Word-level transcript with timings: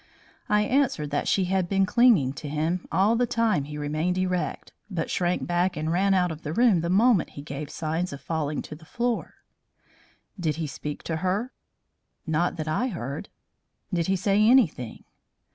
I 0.49 0.61
answered 0.63 1.11
that 1.11 1.27
she 1.27 1.43
had 1.45 1.69
been 1.69 1.85
clinging 1.85 2.33
to 2.33 2.49
him 2.49 2.87
all 2.91 3.15
the 3.15 3.27
time 3.27 3.65
he 3.65 3.77
remained 3.77 4.17
erect, 4.17 4.73
but 4.89 5.11
shrank 5.11 5.45
back 5.45 5.77
and 5.77 5.91
ran 5.91 6.15
out 6.15 6.31
of 6.31 6.41
the 6.41 6.53
room 6.53 6.81
the 6.81 6.89
moment 6.89 7.29
he 7.37 7.43
gave 7.43 7.69
signs 7.69 8.11
of 8.11 8.19
falling 8.19 8.63
to 8.63 8.73
the 8.75 8.83
floor. 8.83 9.35
"Did 10.39 10.55
he 10.55 10.65
speak 10.65 11.03
to 11.03 11.17
her?" 11.17 11.53
"Not 12.25 12.55
that 12.55 12.67
I 12.67 12.87
heard." 12.87 13.29
"Did 13.93 14.07
he 14.07 14.15
say 14.15 14.43
anything?" 14.43 15.03